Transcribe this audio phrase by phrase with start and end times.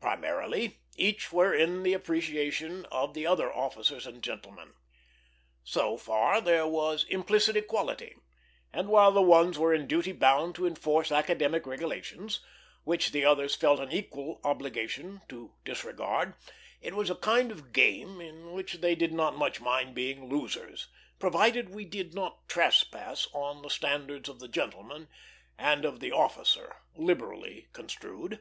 [0.00, 4.72] Primarily, each were in the appreciation of the other officers and gentlemen.
[5.64, 8.16] So far there was implicit equality;
[8.72, 12.40] and while the ones were in duty bound to enforce academic regulations,
[12.84, 16.32] which the others felt an equal obligation to disregard,
[16.80, 20.88] it was a kind of game in which they did not much mind being losers,
[21.18, 25.06] provided we did not trespass on the standards of the gentleman,
[25.58, 28.40] and of the officer liberally construed.